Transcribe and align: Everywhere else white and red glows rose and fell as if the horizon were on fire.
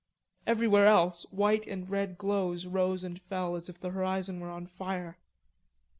Everywhere 0.47 0.87
else 0.87 1.27
white 1.29 1.67
and 1.67 1.87
red 1.87 2.17
glows 2.17 2.65
rose 2.65 3.03
and 3.03 3.21
fell 3.21 3.55
as 3.55 3.69
if 3.69 3.79
the 3.79 3.91
horizon 3.91 4.39
were 4.39 4.49
on 4.49 4.65
fire. 4.65 5.19